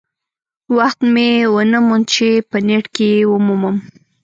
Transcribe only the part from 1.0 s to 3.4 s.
مې ونه موند چې په نیټ کې یې